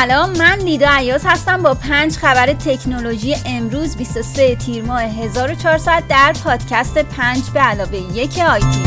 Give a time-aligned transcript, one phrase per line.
[0.00, 6.34] سلام من لیدا عیاز هستم با پنج خبر تکنولوژی امروز 23 تیر ماه 1400 در
[6.44, 8.82] پادکست پنج به علاوه یک آیتی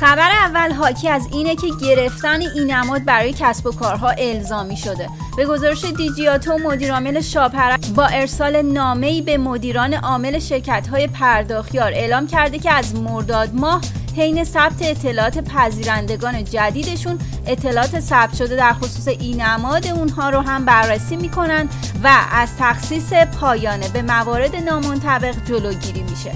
[0.00, 5.08] خبر اول حاکی از اینه که گرفتن این نماد برای کسب و کارها الزامی شده.
[5.36, 12.58] به گزارش دیجیاتو مدیرعامل شاپر با ارسال نامه‌ای به مدیران عامل شرکت‌های پرداختیار اعلام کرده
[12.58, 13.80] که از مرداد ماه
[14.16, 17.18] حین ثبت اطلاعات پذیرندگان جدیدشون.
[17.46, 21.68] اطلاعات ثبت شده در خصوص این نماد اونها رو هم بررسی می‌کنن
[22.02, 26.32] و از تخصیص پایانه به موارد نامنطبق جلوگیری میشه.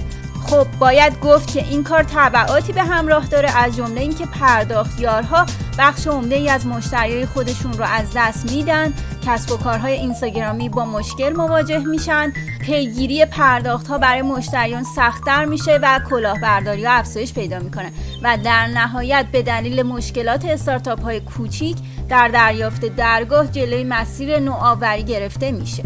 [0.47, 5.45] خب باید گفت که این کار تبعاتی به همراه داره از جمله اینکه پرداختیارها
[5.77, 8.93] بخش عمده ای از مشتریای خودشون رو از دست میدن.
[9.25, 12.33] کسب و کارهای اینستاگرامی با مشکل مواجه میشن.
[12.61, 17.91] پیگیری پرداخت ها برای مشتریان سختتر میشه و کلاهبرداری ها افزایش پیدا می‌کنه.
[18.21, 21.77] و در نهایت به دلیل مشکلات استارتاپ های کوچیک
[22.09, 25.83] در دریافت درگاه جلوی مسیر نوآوری گرفته میشه.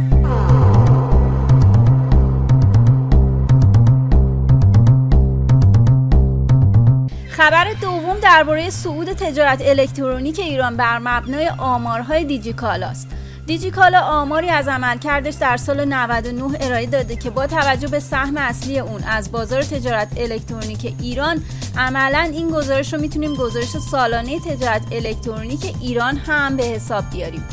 [7.37, 7.96] خبر دوم
[8.27, 13.07] درباره صعود تجارت الکترونیک ایران بر مبنای آمارهای دیجیکالا است.
[13.45, 18.79] دیجیکالا آماری از عملکردش در سال 99 ارائه داده که با توجه به سهم اصلی
[18.79, 21.43] اون از بازار تجارت الکترونیک ایران
[21.77, 27.43] عملا این گزارش رو می‌تونیم گزارش سالانه تجارت الکترونیک ایران هم به حساب بیاریم.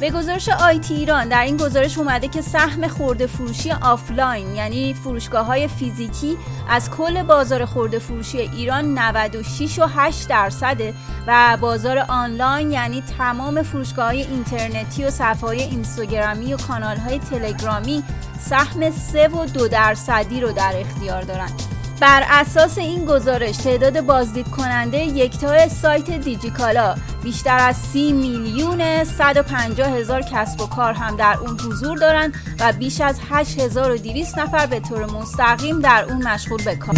[0.00, 5.46] به گزارش IT ایران در این گزارش اومده که سهم خورده فروشی آفلاین یعنی فروشگاه
[5.46, 6.36] های فیزیکی
[6.68, 10.94] از کل بازار خورده فروشی ایران 96 و 8 درصده
[11.26, 17.18] و بازار آنلاین یعنی تمام فروشگاه های اینترنتی و صفحه های اینستاگرامی و کانال های
[17.18, 18.02] تلگرامی
[18.40, 21.73] سهم 3 و 2 درصدی رو در اختیار دارند.
[22.00, 29.90] بر اساس این گزارش تعداد بازدید کننده یکتا سایت دیجیکالا بیشتر از 30 میلیون 150
[29.90, 34.80] هزار کسب و کار هم در اون حضور دارند و بیش از 8200 نفر به
[34.80, 36.94] طور مستقیم در اون مشغول به کار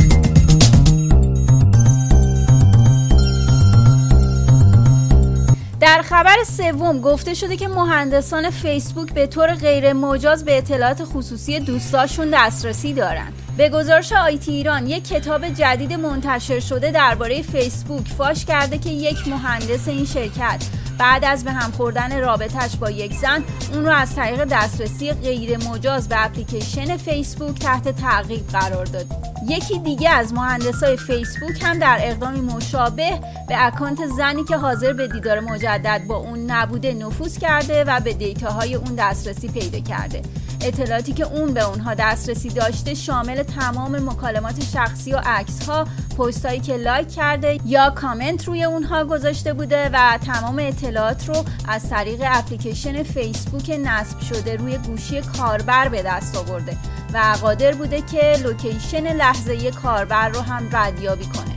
[5.80, 11.60] در خبر سوم گفته شده که مهندسان فیسبوک به طور غیر مجاز به اطلاعات خصوصی
[11.60, 13.45] دوستاشون دسترسی دارند.
[13.56, 19.28] به گزارش آیتی ایران یک کتاب جدید منتشر شده درباره فیسبوک فاش کرده که یک
[19.28, 20.64] مهندس این شرکت
[20.98, 25.56] بعد از به هم خوردن رابطش با یک زن اون رو از طریق دسترسی غیر
[25.68, 29.35] مجاز به اپلیکیشن فیسبوک تحت تعقیب قرار داد.
[29.48, 35.08] یکی دیگه از مهندسای فیسبوک هم در اقدامی مشابه به اکانت زنی که حاضر به
[35.08, 40.22] دیدار مجدد با اون نبوده نفوذ کرده و به دیتاهای اون دسترسی پیدا کرده.
[40.60, 45.86] اطلاعاتی که اون به اونها دسترسی داشته شامل تمام مکالمات شخصی و عکس ها
[46.18, 51.44] پست هایی که لایک کرده یا کامنت روی اونها گذاشته بوده و تمام اطلاعات رو
[51.68, 56.76] از طریق اپلیکیشن فیسبوک نصب شده روی گوشی کاربر به دست آورده.
[57.14, 61.56] و قادر بوده که location لحظه‌ای کاربر رو هم ردیابی کنه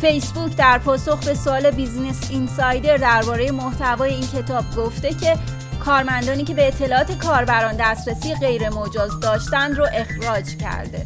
[0.00, 5.36] فیسبوک در پاسخ به سوال Business Insider درباره محتوای این کتاب گفته که
[5.84, 11.02] کارمندانی که به اطلاعات کاربران دسترسی غیر مجاز داشتند رو اخراج کرده.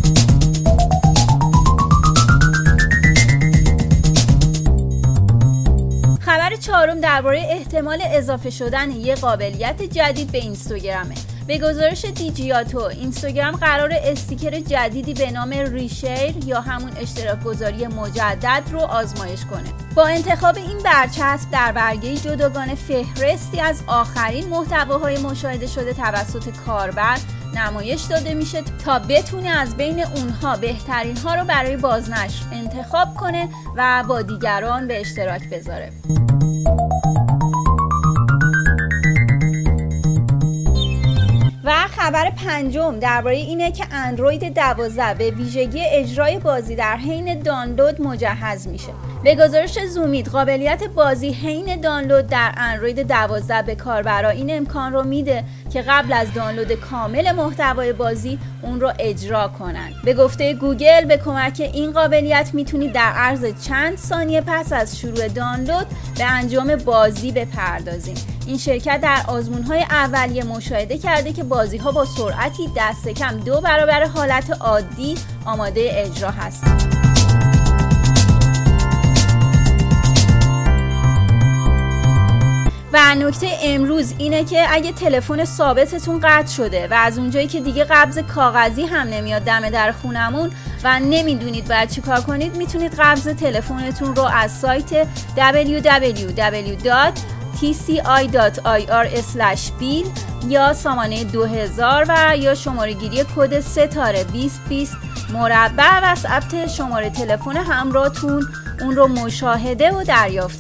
[6.21, 11.15] خبر چهارم درباره احتمال اضافه شدن یک قابلیت جدید به اینستاگرامه.
[11.48, 12.81] به گزارش دیجیاتو.
[12.81, 19.69] اینستاگرام قرار استیکر جدیدی به نام ریشیر یا همون اشتراک گذاری مجدد رو آزمایش کنه.
[19.94, 27.19] با انتخاب این برچسب در برگه جداگانه فهرستی از آخرین محتواهای مشاهده شده توسط کاربر
[27.54, 33.48] نمایش داده میشه تا بتونه از بین اونها بهترین ها رو برای بازنشر انتخاب کنه
[33.76, 35.92] و با دیگران به اشتراک بذاره.
[41.76, 48.68] خبر پنجم درباره اینه که اندروید 12 به ویژگی اجرای بازی در حین دانلود مجهز
[48.68, 48.92] میشه.
[49.24, 55.04] به گزارش زومید قابلیت بازی حین دانلود در اندروید 12 به کاربرا این امکان رو
[55.04, 59.94] میده که قبل از دانلود کامل محتوای بازی اون رو اجرا کنند.
[60.04, 65.28] به گفته گوگل به کمک این قابلیت می‌تونید در عرض چند ثانیه پس از شروع
[65.28, 65.86] دانلود
[66.18, 68.37] به انجام بازی بپردازید.
[68.48, 73.41] این شرکت در آزمون های اولیه مشاهده کرده که بازی ها با سرعتی دست کم
[73.41, 75.15] دو برابر حالت عادی
[75.45, 76.95] آماده اجرا هستند.
[82.92, 87.84] و نکته امروز اینه که اگه تلفن ثابتتون قطع شده و از اونجایی که دیگه
[87.84, 90.50] قبض کاغذی هم نمیاد دم در خونمون
[90.84, 95.06] و نمی‌دونید باید چی کار کنید می‌تونید قبض تلفنتون رو از سایت
[97.62, 100.06] www.tci.ir/bill
[100.48, 104.97] یا سامانه 2000 و یا شماره گیری کد ستاره 2020
[105.33, 108.48] مربع و ثبت شماره تلفن همراهتون.
[108.80, 110.59] اون رو مشاهده و دریافت.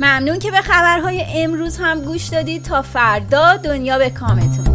[0.00, 2.62] ممنون که به خبرهای امروز هم گوش دادید.
[2.62, 4.67] تا فردا دنیا به کامتون.